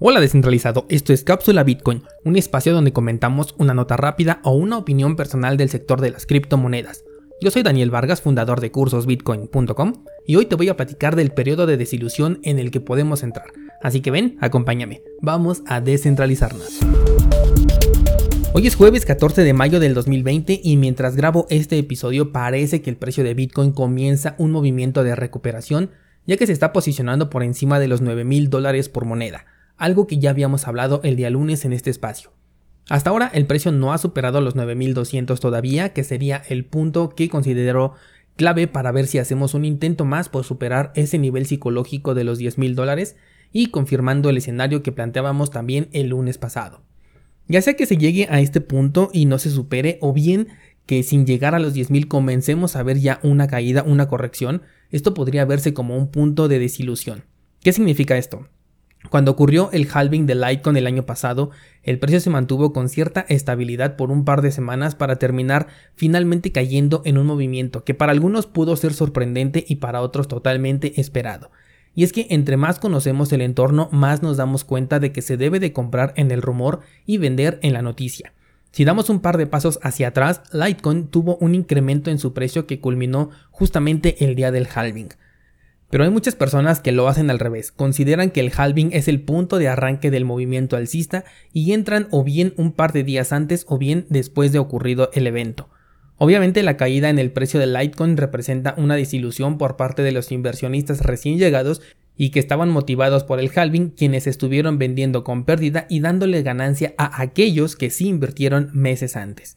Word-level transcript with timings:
Hola 0.00 0.20
descentralizado, 0.20 0.86
esto 0.90 1.12
es 1.12 1.24
Cápsula 1.24 1.64
Bitcoin, 1.64 2.04
un 2.24 2.36
espacio 2.36 2.72
donde 2.72 2.92
comentamos 2.92 3.56
una 3.58 3.74
nota 3.74 3.96
rápida 3.96 4.38
o 4.44 4.52
una 4.52 4.78
opinión 4.78 5.16
personal 5.16 5.56
del 5.56 5.70
sector 5.70 6.00
de 6.00 6.12
las 6.12 6.24
criptomonedas. 6.24 7.02
Yo 7.40 7.50
soy 7.50 7.64
Daniel 7.64 7.90
Vargas, 7.90 8.22
fundador 8.22 8.60
de 8.60 8.70
cursosbitcoin.com, 8.70 10.04
y 10.24 10.36
hoy 10.36 10.46
te 10.46 10.54
voy 10.54 10.68
a 10.68 10.76
platicar 10.76 11.16
del 11.16 11.32
periodo 11.32 11.66
de 11.66 11.76
desilusión 11.76 12.38
en 12.44 12.60
el 12.60 12.70
que 12.70 12.80
podemos 12.80 13.24
entrar. 13.24 13.46
Así 13.82 14.00
que 14.00 14.12
ven, 14.12 14.36
acompáñame, 14.40 15.02
vamos 15.20 15.62
a 15.66 15.80
descentralizarnos. 15.80 16.78
Hoy 18.52 18.68
es 18.68 18.76
jueves 18.76 19.04
14 19.04 19.42
de 19.42 19.52
mayo 19.52 19.80
del 19.80 19.94
2020 19.94 20.60
y 20.62 20.76
mientras 20.76 21.16
grabo 21.16 21.48
este 21.50 21.76
episodio 21.76 22.30
parece 22.30 22.82
que 22.82 22.90
el 22.90 22.96
precio 22.96 23.24
de 23.24 23.34
Bitcoin 23.34 23.72
comienza 23.72 24.36
un 24.38 24.52
movimiento 24.52 25.02
de 25.02 25.16
recuperación 25.16 25.90
ya 26.24 26.36
que 26.36 26.46
se 26.46 26.52
está 26.52 26.72
posicionando 26.72 27.30
por 27.30 27.42
encima 27.42 27.80
de 27.80 27.88
los 27.88 28.00
9 28.00 28.22
mil 28.22 28.48
dólares 28.48 28.88
por 28.88 29.04
moneda 29.04 29.44
algo 29.78 30.06
que 30.06 30.18
ya 30.18 30.30
habíamos 30.30 30.68
hablado 30.68 31.00
el 31.04 31.16
día 31.16 31.30
lunes 31.30 31.64
en 31.64 31.72
este 31.72 31.90
espacio. 31.90 32.32
Hasta 32.88 33.10
ahora 33.10 33.30
el 33.32 33.46
precio 33.46 33.72
no 33.72 33.92
ha 33.92 33.98
superado 33.98 34.40
los 34.40 34.56
9200 34.56 35.40
todavía, 35.40 35.92
que 35.92 36.04
sería 36.04 36.42
el 36.48 36.64
punto 36.64 37.10
que 37.10 37.28
considero 37.28 37.94
clave 38.36 38.66
para 38.66 38.92
ver 38.92 39.06
si 39.06 39.18
hacemos 39.18 39.54
un 39.54 39.64
intento 39.64 40.04
más 40.04 40.28
por 40.28 40.44
superar 40.44 40.92
ese 40.94 41.18
nivel 41.18 41.46
psicológico 41.46 42.14
de 42.14 42.24
los 42.24 42.38
10 42.38 42.58
mil 42.58 42.74
dólares 42.74 43.16
y 43.52 43.68
confirmando 43.68 44.30
el 44.30 44.36
escenario 44.36 44.82
que 44.82 44.92
planteábamos 44.92 45.50
también 45.50 45.88
el 45.92 46.08
lunes 46.08 46.38
pasado. 46.38 46.82
Ya 47.46 47.62
sea 47.62 47.74
que 47.74 47.86
se 47.86 47.96
llegue 47.96 48.26
a 48.30 48.40
este 48.40 48.60
punto 48.60 49.10
y 49.12 49.24
no 49.24 49.38
se 49.38 49.50
supere 49.50 49.98
o 50.00 50.12
bien 50.12 50.48
que 50.86 51.02
sin 51.02 51.26
llegar 51.26 51.54
a 51.54 51.58
los 51.58 51.74
10.000 51.74 52.08
comencemos 52.08 52.74
a 52.74 52.82
ver 52.82 52.98
ya 52.98 53.20
una 53.22 53.46
caída, 53.46 53.82
una 53.82 54.08
corrección, 54.08 54.62
esto 54.90 55.12
podría 55.12 55.44
verse 55.44 55.74
como 55.74 55.96
un 55.98 56.10
punto 56.10 56.48
de 56.48 56.58
desilusión. 56.58 57.24
¿Qué 57.60 57.74
significa 57.74 58.16
esto? 58.16 58.48
Cuando 59.10 59.30
ocurrió 59.30 59.70
el 59.72 59.88
halving 59.92 60.26
de 60.26 60.34
Litecoin 60.34 60.76
el 60.76 60.86
año 60.86 61.06
pasado, 61.06 61.50
el 61.82 61.98
precio 61.98 62.20
se 62.20 62.30
mantuvo 62.30 62.72
con 62.72 62.88
cierta 62.88 63.24
estabilidad 63.28 63.96
por 63.96 64.10
un 64.10 64.24
par 64.24 64.42
de 64.42 64.52
semanas 64.52 64.94
para 64.94 65.16
terminar 65.16 65.68
finalmente 65.94 66.52
cayendo 66.52 67.00
en 67.04 67.16
un 67.16 67.26
movimiento 67.26 67.84
que 67.84 67.94
para 67.94 68.12
algunos 68.12 68.46
pudo 68.46 68.76
ser 68.76 68.92
sorprendente 68.92 69.64
y 69.66 69.76
para 69.76 70.02
otros 70.02 70.28
totalmente 70.28 71.00
esperado. 71.00 71.50
Y 71.94 72.04
es 72.04 72.12
que 72.12 72.26
entre 72.30 72.56
más 72.56 72.78
conocemos 72.78 73.32
el 73.32 73.40
entorno, 73.40 73.88
más 73.92 74.22
nos 74.22 74.36
damos 74.36 74.64
cuenta 74.64 75.00
de 75.00 75.10
que 75.10 75.22
se 75.22 75.36
debe 75.36 75.58
de 75.58 75.72
comprar 75.72 76.12
en 76.16 76.30
el 76.30 76.42
rumor 76.42 76.80
y 77.06 77.16
vender 77.16 77.58
en 77.62 77.72
la 77.72 77.82
noticia. 77.82 78.34
Si 78.72 78.84
damos 78.84 79.08
un 79.08 79.20
par 79.20 79.38
de 79.38 79.46
pasos 79.46 79.78
hacia 79.82 80.08
atrás, 80.08 80.42
Litecoin 80.52 81.08
tuvo 81.08 81.36
un 81.36 81.54
incremento 81.54 82.10
en 82.10 82.18
su 82.18 82.34
precio 82.34 82.66
que 82.66 82.80
culminó 82.80 83.30
justamente 83.50 84.24
el 84.24 84.34
día 84.34 84.52
del 84.52 84.68
halving. 84.72 85.08
Pero 85.90 86.04
hay 86.04 86.10
muchas 86.10 86.34
personas 86.34 86.80
que 86.80 86.92
lo 86.92 87.08
hacen 87.08 87.30
al 87.30 87.38
revés, 87.38 87.72
consideran 87.72 88.30
que 88.30 88.40
el 88.40 88.52
halving 88.54 88.90
es 88.92 89.08
el 89.08 89.22
punto 89.22 89.58
de 89.58 89.68
arranque 89.68 90.10
del 90.10 90.26
movimiento 90.26 90.76
alcista 90.76 91.24
y 91.52 91.72
entran 91.72 92.08
o 92.10 92.24
bien 92.24 92.52
un 92.56 92.72
par 92.72 92.92
de 92.92 93.04
días 93.04 93.32
antes 93.32 93.64
o 93.68 93.78
bien 93.78 94.04
después 94.10 94.52
de 94.52 94.58
ocurrido 94.58 95.10
el 95.14 95.26
evento. 95.26 95.70
Obviamente 96.18 96.62
la 96.62 96.76
caída 96.76 97.08
en 97.08 97.18
el 97.18 97.30
precio 97.30 97.58
del 97.58 97.72
Litecoin 97.72 98.16
representa 98.16 98.74
una 98.76 98.96
desilusión 98.96 99.56
por 99.56 99.76
parte 99.76 100.02
de 100.02 100.12
los 100.12 100.30
inversionistas 100.30 101.00
recién 101.00 101.38
llegados 101.38 101.80
y 102.16 102.30
que 102.30 102.40
estaban 102.40 102.68
motivados 102.68 103.24
por 103.24 103.38
el 103.38 103.50
halving 103.54 103.90
quienes 103.90 104.26
estuvieron 104.26 104.78
vendiendo 104.78 105.24
con 105.24 105.44
pérdida 105.44 105.86
y 105.88 106.00
dándole 106.00 106.42
ganancia 106.42 106.92
a 106.98 107.22
aquellos 107.22 107.76
que 107.76 107.90
sí 107.90 108.08
invirtieron 108.08 108.70
meses 108.74 109.16
antes. 109.16 109.56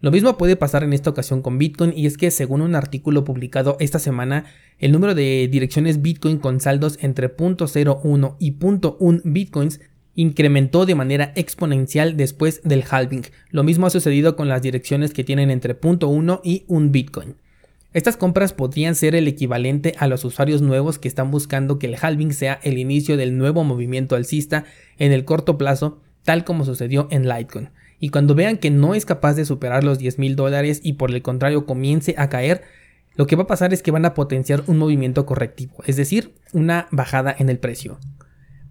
Lo 0.00 0.12
mismo 0.12 0.38
puede 0.38 0.54
pasar 0.54 0.84
en 0.84 0.92
esta 0.92 1.10
ocasión 1.10 1.42
con 1.42 1.58
Bitcoin 1.58 1.92
y 1.96 2.06
es 2.06 2.16
que 2.16 2.30
según 2.30 2.60
un 2.60 2.76
artículo 2.76 3.24
publicado 3.24 3.76
esta 3.80 3.98
semana, 3.98 4.44
el 4.78 4.92
número 4.92 5.16
de 5.16 5.48
direcciones 5.50 6.02
Bitcoin 6.02 6.38
con 6.38 6.60
saldos 6.60 6.98
entre 7.02 7.36
.01 7.36 8.36
y 8.38 8.52
.1 8.52 9.20
Bitcoins 9.24 9.80
incrementó 10.14 10.86
de 10.86 10.94
manera 10.94 11.32
exponencial 11.34 12.16
después 12.16 12.60
del 12.62 12.84
halving. 12.88 13.24
Lo 13.50 13.64
mismo 13.64 13.86
ha 13.86 13.90
sucedido 13.90 14.36
con 14.36 14.48
las 14.48 14.62
direcciones 14.62 15.12
que 15.12 15.24
tienen 15.24 15.50
entre 15.50 15.78
.1 15.80 16.40
y 16.44 16.64
1 16.68 16.90
Bitcoin. 16.90 17.34
Estas 17.92 18.16
compras 18.16 18.52
podrían 18.52 18.94
ser 18.94 19.16
el 19.16 19.26
equivalente 19.26 19.94
a 19.98 20.06
los 20.06 20.24
usuarios 20.24 20.62
nuevos 20.62 21.00
que 21.00 21.08
están 21.08 21.32
buscando 21.32 21.80
que 21.80 21.88
el 21.88 21.96
halving 22.00 22.32
sea 22.32 22.60
el 22.62 22.78
inicio 22.78 23.16
del 23.16 23.36
nuevo 23.36 23.64
movimiento 23.64 24.14
alcista 24.14 24.64
en 24.96 25.10
el 25.10 25.24
corto 25.24 25.58
plazo, 25.58 26.00
tal 26.22 26.44
como 26.44 26.64
sucedió 26.64 27.08
en 27.10 27.28
Litecoin 27.28 27.70
y 28.00 28.10
cuando 28.10 28.34
vean 28.34 28.58
que 28.58 28.70
no 28.70 28.94
es 28.94 29.04
capaz 29.04 29.34
de 29.34 29.44
superar 29.44 29.84
los 29.84 29.98
10 29.98 30.18
mil 30.18 30.36
dólares 30.36 30.80
y 30.82 30.94
por 30.94 31.10
el 31.10 31.22
contrario 31.22 31.66
comience 31.66 32.14
a 32.16 32.28
caer, 32.28 32.62
lo 33.16 33.26
que 33.26 33.36
va 33.36 33.44
a 33.44 33.48
pasar 33.48 33.72
es 33.72 33.82
que 33.82 33.90
van 33.90 34.04
a 34.04 34.14
potenciar 34.14 34.62
un 34.66 34.78
movimiento 34.78 35.26
correctivo, 35.26 35.74
es 35.86 35.96
decir, 35.96 36.34
una 36.52 36.86
bajada 36.92 37.34
en 37.36 37.48
el 37.48 37.58
precio. 37.58 37.98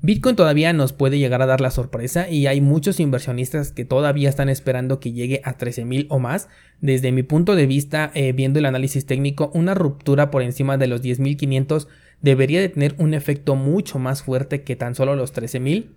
Bitcoin 0.01 0.35
todavía 0.35 0.71
nos 0.73 0.93
puede 0.93 1.17
llegar 1.17 1.41
a 1.41 1.47
dar 1.47 1.59
la 1.59 1.71
sorpresa 1.71 2.29
y 2.29 2.45
hay 2.45 2.61
muchos 2.61 2.99
inversionistas 2.99 3.71
que 3.71 3.83
todavía 3.83 4.29
están 4.29 4.47
esperando 4.47 4.99
que 4.99 5.11
llegue 5.11 5.41
a 5.43 5.57
13.000 5.57 6.05
o 6.09 6.19
más. 6.19 6.49
Desde 6.81 7.11
mi 7.11 7.23
punto 7.23 7.55
de 7.55 7.65
vista, 7.65 8.11
eh, 8.13 8.31
viendo 8.31 8.59
el 8.59 8.65
análisis 8.65 9.07
técnico, 9.07 9.49
una 9.55 9.73
ruptura 9.73 10.29
por 10.29 10.43
encima 10.43 10.77
de 10.77 10.87
los 10.87 11.01
10.500 11.01 11.87
debería 12.21 12.61
de 12.61 12.69
tener 12.69 12.95
un 12.99 13.15
efecto 13.15 13.55
mucho 13.55 13.97
más 13.97 14.21
fuerte 14.21 14.61
que 14.61 14.75
tan 14.75 14.93
solo 14.93 15.15
los 15.15 15.33
13.000 15.33 15.87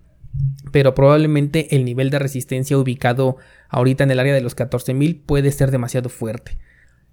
pero 0.72 0.94
probablemente 0.94 1.74
el 1.74 1.84
nivel 1.84 2.10
de 2.10 2.18
resistencia 2.18 2.78
ubicado 2.78 3.36
ahorita 3.68 4.04
en 4.04 4.10
el 4.10 4.20
área 4.20 4.34
de 4.34 4.40
los 4.40 4.56
14.000 4.56 5.22
puede 5.24 5.52
ser 5.52 5.70
demasiado 5.70 6.08
fuerte. 6.08 6.58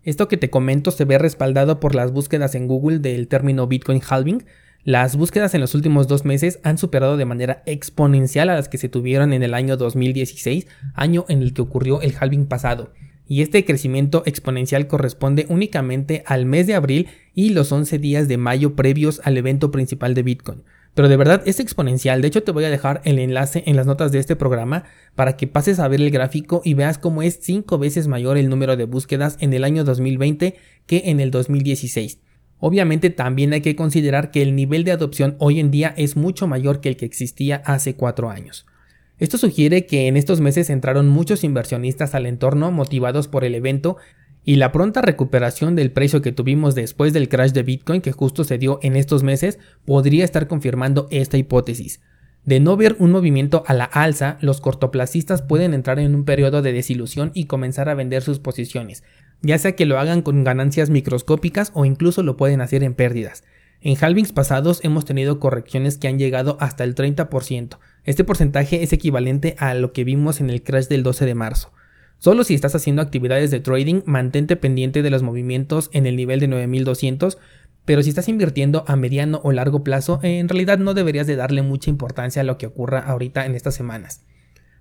Esto 0.04 0.28
que 0.28 0.38
te 0.38 0.50
comento 0.50 0.92
se 0.92 1.06
ve 1.06 1.18
respaldado 1.18 1.80
por 1.80 1.96
las 1.96 2.12
búsquedas 2.12 2.56
en 2.56 2.68
Google 2.68 3.00
del 3.00 3.28
término 3.28 3.68
Bitcoin 3.68 4.02
halving. 4.08 4.46
Las 4.84 5.18
búsquedas 5.18 5.54
en 5.54 5.60
los 5.60 5.76
últimos 5.76 6.08
dos 6.08 6.24
meses 6.24 6.60
han 6.64 6.78
superado 6.78 7.18
de 7.18 7.26
manera 7.26 7.62
exponencial 7.66 8.50
a 8.50 8.56
las 8.56 8.70
que 8.70 8.78
se 8.78 8.88
tuvieron 8.88 9.34
en 9.34 9.44
el 9.44 9.54
año 9.54 9.76
2016, 9.76 10.68
año 10.94 11.26
en 11.28 11.42
el 11.42 11.54
que 11.54 11.62
ocurrió 11.62 12.02
el 12.02 12.16
halving 12.18 12.46
pasado. 12.46 12.94
Y 13.28 13.42
este 13.42 13.66
crecimiento 13.66 14.24
exponencial 14.26 14.88
corresponde 14.88 15.46
únicamente 15.50 16.24
al 16.26 16.46
mes 16.46 16.68
de 16.68 16.76
abril 16.76 17.08
y 17.34 17.50
los 17.50 17.74
11 17.74 18.00
días 18.00 18.30
de 18.30 18.38
mayo 18.38 18.76
previos 18.78 19.20
al 19.26 19.36
evento 19.36 19.72
principal 19.72 20.14
de 20.14 20.24
Bitcoin. 20.24 20.64
Pero 20.98 21.10
de 21.10 21.18
verdad 21.18 21.44
es 21.46 21.60
exponencial. 21.60 22.24
De 22.24 22.28
hecho, 22.28 22.42
te 22.42 22.52
voy 22.52 22.64
a 22.64 22.72
dejar 22.72 23.02
el 23.04 23.20
enlace 23.20 23.62
en 23.68 23.76
las 23.76 23.86
notas 23.86 24.12
de 24.12 24.18
este 24.18 24.36
programa 24.36 24.86
para 25.14 25.38
que 25.38 25.46
pases 25.46 25.78
a 25.78 25.88
ver 25.88 26.02
el 26.02 26.10
gráfico 26.10 26.64
y 26.66 26.74
veas 26.74 26.98
cómo 26.98 27.22
es 27.22 27.38
5 27.40 27.78
veces 27.78 28.08
mayor 28.08 28.36
el 28.36 28.50
número 28.50 28.76
de 28.76 28.86
búsquedas 28.86 29.38
en 29.40 29.54
el 29.54 29.64
año 29.64 29.84
2020 29.84 30.56
que 30.88 31.04
en 31.06 31.20
el 31.20 31.30
2016. 31.30 32.18
Obviamente 32.58 33.12
también 33.12 33.54
hay 33.54 33.62
que 33.62 33.76
considerar 33.76 34.32
que 34.32 34.42
el 34.42 34.56
nivel 34.56 34.84
de 34.86 34.92
adopción 34.92 35.36
hoy 35.38 35.60
en 35.60 35.70
día 35.70 35.94
es 35.98 36.16
mucho 36.16 36.48
mayor 36.48 36.82
que 36.82 36.90
el 36.90 36.98
que 36.98 37.06
existía 37.06 37.58
hace 37.64 37.96
4 37.96 38.32
años. 38.32 38.66
Esto 39.20 39.38
sugiere 39.38 39.86
que 39.86 40.08
en 40.08 40.18
estos 40.18 40.42
meses 40.42 40.72
entraron 40.72 41.10
muchos 41.10 41.44
inversionistas 41.44 42.16
al 42.16 42.26
entorno 42.26 42.72
motivados 42.72 43.28
por 43.28 43.44
el 43.44 43.54
evento 43.54 43.98
y 44.48 44.56
la 44.56 44.72
pronta 44.72 45.02
recuperación 45.02 45.76
del 45.76 45.92
precio 45.92 46.22
que 46.22 46.32
tuvimos 46.32 46.74
después 46.74 47.12
del 47.12 47.28
crash 47.28 47.52
de 47.52 47.64
Bitcoin 47.64 48.00
que 48.00 48.14
justo 48.14 48.46
se 48.46 48.58
dio 48.58 48.80
en 48.82 48.96
estos 48.96 49.22
meses 49.22 49.60
podría 49.84 50.24
estar 50.24 50.48
confirmando 50.48 51.10
esta 51.12 51.36
hipótesis. 51.36 52.00
De 52.46 52.62
no 52.62 52.78
ver 52.78 52.96
un 52.98 53.12
movimiento 53.12 53.66
a 53.68 53.74
la 53.74 53.84
alza, 53.84 54.38
los 54.40 54.62
cortoplacistas 54.62 55.42
pueden 55.42 55.74
entrar 55.74 56.00
en 56.00 56.16
un 56.16 56.24
periodo 56.24 56.62
de 56.62 56.72
desilusión 56.72 57.32
y 57.34 57.48
comenzar 57.48 57.90
a 57.90 57.94
vender 57.94 58.22
sus 58.22 58.40
posiciones, 58.40 59.04
ya 59.42 59.58
sea 59.58 59.76
que 59.76 59.86
lo 59.86 60.00
hagan 60.00 60.22
con 60.22 60.46
ganancias 60.46 60.90
microscópicas 60.90 61.74
o 61.74 61.84
incluso 61.84 62.24
lo 62.24 62.38
pueden 62.38 62.62
hacer 62.62 62.86
en 62.86 62.94
pérdidas. 62.94 63.44
En 63.82 63.98
halvings 64.00 64.32
pasados 64.32 64.80
hemos 64.86 65.04
tenido 65.04 65.42
correcciones 65.42 65.98
que 65.98 66.08
han 66.08 66.20
llegado 66.20 66.56
hasta 66.62 66.86
el 66.86 66.96
30%. 66.96 67.80
Este 68.06 68.24
porcentaje 68.24 68.82
es 68.82 68.94
equivalente 68.94 69.58
a 69.60 69.74
lo 69.74 69.92
que 69.92 70.06
vimos 70.06 70.40
en 70.40 70.50
el 70.50 70.64
crash 70.64 70.88
del 70.88 71.04
12 71.04 71.26
de 71.26 71.36
marzo. 71.36 71.74
Solo 72.20 72.44
si 72.44 72.56
estás 72.56 72.74
haciendo 72.76 73.02
actividades 73.02 73.52
de 73.52 73.60
trading, 73.60 74.02
mantente 74.06 74.56
pendiente 74.56 75.04
de 75.04 75.10
los 75.10 75.24
movimientos 75.24 75.90
en 75.94 76.08
el 76.08 76.16
nivel 76.16 76.40
de 76.40 76.48
9200, 76.48 77.38
pero 77.86 78.04
si 78.04 78.10
estás 78.10 78.28
invirtiendo 78.28 78.84
a 78.88 78.96
mediano 78.96 79.40
o 79.44 79.52
largo 79.52 79.84
plazo, 79.84 80.20
en 80.24 80.50
realidad 80.50 80.80
no 80.80 80.94
deberías 80.94 81.28
de 81.28 81.36
darle 81.36 81.62
mucha 81.62 81.90
importancia 81.90 82.42
a 82.42 82.46
lo 82.46 82.58
que 82.58 82.66
ocurra 82.66 83.00
ahorita 83.00 83.46
en 83.46 83.56
estas 83.56 83.76
semanas. 83.76 84.26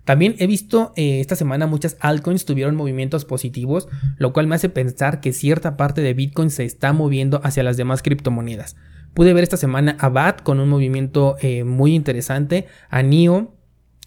También 0.03 0.35
he 0.39 0.47
visto 0.47 0.93
eh, 0.95 1.19
esta 1.19 1.35
semana 1.35 1.67
muchas 1.67 1.97
altcoins 1.99 2.45
tuvieron 2.45 2.75
movimientos 2.75 3.25
positivos, 3.25 3.87
lo 4.17 4.33
cual 4.33 4.47
me 4.47 4.55
hace 4.55 4.69
pensar 4.69 5.19
que 5.19 5.33
cierta 5.33 5.77
parte 5.77 6.01
de 6.01 6.13
Bitcoin 6.13 6.49
se 6.49 6.63
está 6.63 6.93
moviendo 6.93 7.41
hacia 7.43 7.61
las 7.61 7.77
demás 7.77 8.01
criptomonedas. 8.01 8.77
Pude 9.13 9.33
ver 9.33 9.43
esta 9.43 9.57
semana 9.57 9.97
a 9.99 10.09
BAT 10.09 10.43
con 10.43 10.59
un 10.59 10.69
movimiento 10.69 11.35
eh, 11.41 11.65
muy 11.65 11.93
interesante, 11.93 12.67
a 12.89 13.03
NIO 13.03 13.56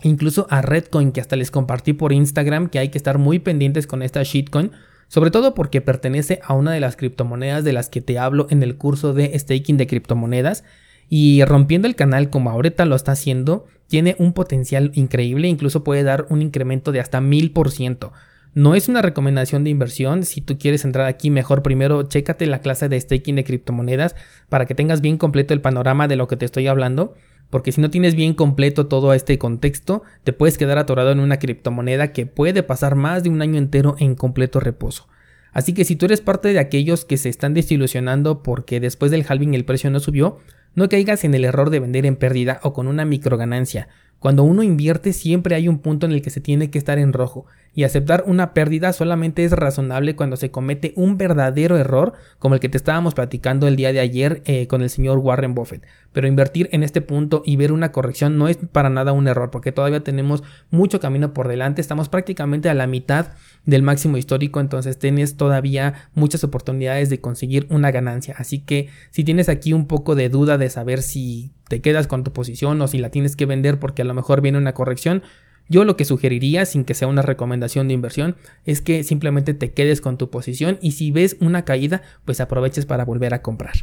incluso 0.02 0.47
a 0.50 0.62
Redcoin 0.62 1.12
que 1.12 1.20
hasta 1.20 1.37
les 1.37 1.50
compartí 1.50 1.93
por 1.93 2.12
Instagram 2.12 2.69
que 2.69 2.79
hay 2.79 2.88
que 2.88 2.99
estar 2.99 3.19
muy 3.19 3.38
pendientes 3.38 3.87
con 3.87 4.02
esta 4.02 4.23
shitcoin, 4.23 4.73
sobre 5.08 5.31
todo 5.31 5.55
porque 5.55 5.81
pertenece 5.81 6.41
a 6.44 6.55
una 6.55 6.73
de 6.73 6.81
las 6.81 6.97
criptomonedas 6.97 7.64
de 7.64 7.73
las 7.73 7.88
que 7.88 8.00
te 8.00 8.19
hablo 8.19 8.47
en 8.50 8.62
el 8.62 8.76
curso 8.76 9.12
de 9.12 9.37
staking 9.38 9.76
de 9.76 9.87
criptomonedas 9.87 10.64
y 11.08 11.44
rompiendo 11.44 11.88
el 11.88 11.97
canal 11.97 12.31
como 12.31 12.50
ahorita 12.50 12.85
lo 12.85 12.94
está 12.94 13.12
haciendo, 13.12 13.67
tiene 13.88 14.14
un 14.19 14.32
potencial 14.32 14.93
increíble, 14.94 15.49
incluso 15.49 15.82
puede 15.82 16.05
dar 16.05 16.26
un 16.31 16.43
incremento 16.43 16.93
de 16.93 17.00
hasta 17.00 17.20
1000%. 17.20 18.12
No 18.55 18.75
es 18.76 18.88
una 18.88 19.02
recomendación 19.02 19.64
de 19.64 19.70
inversión, 19.70 20.25
si 20.25 20.41
tú 20.41 20.58
quieres 20.58 20.85
entrar 20.85 21.06
aquí 21.06 21.31
mejor 21.31 21.62
primero 21.62 22.05
chécate 22.05 22.47
la 22.47 22.61
clase 22.61 22.88
de 22.88 23.00
staking 23.00 23.37
de 23.37 23.44
criptomonedas 23.44 24.14
para 24.49 24.67
que 24.67 24.75
tengas 24.75 25.00
bien 25.00 25.19
completo 25.19 25.55
el 25.55 25.61
panorama 25.61 26.06
de 26.06 26.17
lo 26.17 26.29
que 26.29 26.37
te 26.37 26.44
estoy 26.44 26.69
hablando 26.69 27.14
porque 27.50 27.73
si 27.73 27.81
no 27.81 27.91
tienes 27.91 28.14
bien 28.14 28.35
completo 28.35 28.87
todo 28.87 29.12
este 29.12 29.38
contexto, 29.38 30.02
te 30.25 30.32
puedes 30.32 30.56
quedar 30.56 30.79
atorado 30.79 31.11
en 31.11 31.20
una 31.20 31.38
criptomoneda 31.38 32.12
que 32.12 32.26
puede 32.26 32.62
pasar 32.62 32.94
más 32.94 33.23
de 33.23 33.29
un 33.29 33.43
año 33.43 33.58
entero 33.58 33.97
en 33.99 34.14
completo 34.14 34.61
reposo. 34.61 35.08
Así 35.52 35.75
que 35.75 35.85
si 35.85 35.97
tú 35.97 36.06
eres 36.06 36.20
parte 36.20 36.52
de 36.52 36.61
aquellos 36.61 37.05
que 37.05 37.17
se 37.17 37.29
están 37.29 37.55
desilusionando 37.55 38.43
porque 38.43 38.79
después 38.79 39.11
del 39.11 39.25
halving 39.29 39.55
el 39.55 39.64
precio 39.64 39.91
no 39.91 39.99
subió, 39.99 40.38
no 40.75 40.88
caigas 40.88 41.25
en 41.25 41.35
el 41.35 41.44
error 41.44 41.70
de 41.70 41.81
vender 41.81 42.06
en 42.06 42.17
pérdida 42.17 42.61
o 42.62 42.73
con 42.73 42.87
una 42.87 43.05
microganancia. 43.05 43.88
Cuando 44.21 44.45
uno 44.45 44.63
invierte 44.63 45.15
siempre 45.15 45.55
hay 45.55 45.67
un 45.67 45.79
punto 45.79 46.05
en 46.05 46.13
el 46.13 46.21
que 46.21 46.29
se 46.29 46.43
tiene 46.43 46.71
que 46.71 46.77
estar 46.77 46.99
en 46.99 47.15
rojo 47.15 47.47
y 47.75 47.85
aceptar 47.85 48.25
una 48.27 48.53
pérdida 48.53 48.93
solamente 48.93 49.45
es 49.45 49.53
razonable 49.53 50.15
cuando 50.15 50.37
se 50.37 50.51
comete 50.51 50.93
un 50.95 51.17
verdadero 51.17 51.79
error 51.79 52.13
como 52.39 52.55
el 52.55 52.61
que 52.61 52.69
te 52.69 52.77
estábamos 52.77 53.15
platicando 53.15 53.67
el 53.67 53.77
día 53.77 53.95
de 53.95 54.01
ayer 54.01 54.43
eh, 54.45 54.67
con 54.67 54.83
el 54.83 54.91
señor 54.91 55.19
Warren 55.19 55.55
Buffett. 55.55 55.87
Pero 56.13 56.27
invertir 56.27 56.69
en 56.73 56.83
este 56.83 57.01
punto 57.01 57.43
y 57.47 57.57
ver 57.57 57.73
una 57.73 57.93
corrección 57.93 58.37
no 58.37 58.49
es 58.49 58.59
para 58.59 58.91
nada 58.91 59.13
un 59.13 59.27
error 59.27 59.51
porque 59.51 59.73
todavía 59.73 60.05
tenemos 60.05 60.43
mucho 60.71 61.01
camino 61.01 61.33
por 61.33 61.49
delante, 61.49 61.81
estamos 61.81 62.11
prácticamente 62.11 62.69
a 62.69 62.75
la 62.75 62.87
mitad 62.87 63.29
del 63.65 63.83
máximo 63.83 64.19
histórico, 64.19 64.61
entonces 64.61 64.99
tienes 64.99 65.39
todavía 65.39 66.11
muchas 66.15 66.45
oportunidades 66.45 67.09
de 67.09 67.23
conseguir 67.23 67.67
una 67.71 67.91
ganancia. 67.91 68.35
Así 68.37 68.59
que 68.59 68.89
si 69.11 69.25
tienes 69.25 69.49
aquí 69.49 69.73
un 69.73 69.87
poco 69.87 70.15
de 70.15 70.29
duda 70.29 70.59
de 70.59 70.69
saber 70.69 71.01
si 71.01 71.53
te 71.71 71.81
quedas 71.81 72.09
con 72.09 72.25
tu 72.25 72.33
posición 72.33 72.83
o 72.83 72.89
si 72.89 72.99
la 72.99 73.11
tienes 73.11 73.37
que 73.37 73.47
vender 73.47 73.79
porque 73.79 74.03
a 74.03 74.05
lo 74.05 74.13
mejor 74.13 74.41
viene 74.41 74.59
una 74.59 74.75
corrección, 74.75 75.23
yo 75.69 75.85
lo 75.85 75.97
que 75.97 76.05
sugeriría, 76.05 76.67
sin 76.67 76.85
que 76.85 76.95
sea 76.95 77.07
una 77.07 77.23
recomendación 77.23 77.87
de 77.87 77.95
inversión, 77.95 78.35
es 78.65 78.81
que 78.81 79.05
simplemente 79.05 79.55
te 79.55 79.73
quedes 79.73 80.01
con 80.01 80.19
tu 80.19 80.31
posición 80.31 80.79
y 80.83 80.93
si 80.93 81.13
ves 81.13 81.37
una 81.41 81.65
caída, 81.65 82.03
pues 82.25 82.41
aproveches 82.41 82.87
para 82.87 83.05
volver 83.05 83.35
a 83.35 83.43
comprar. 83.43 83.75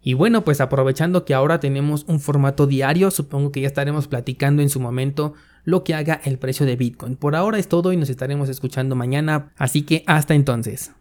Y 0.00 0.14
bueno, 0.14 0.44
pues 0.44 0.60
aprovechando 0.60 1.24
que 1.24 1.34
ahora 1.34 1.58
tenemos 1.58 2.04
un 2.06 2.20
formato 2.20 2.68
diario, 2.68 3.10
supongo 3.10 3.50
que 3.50 3.62
ya 3.62 3.66
estaremos 3.66 4.06
platicando 4.06 4.62
en 4.62 4.70
su 4.70 4.78
momento 4.78 5.34
lo 5.64 5.82
que 5.82 5.94
haga 5.94 6.20
el 6.24 6.38
precio 6.38 6.66
de 6.66 6.76
Bitcoin. 6.76 7.16
Por 7.16 7.34
ahora 7.34 7.58
es 7.58 7.66
todo 7.66 7.92
y 7.92 7.96
nos 7.96 8.10
estaremos 8.10 8.48
escuchando 8.48 8.94
mañana, 8.94 9.50
así 9.56 9.82
que 9.82 10.04
hasta 10.06 10.36
entonces. 10.36 10.92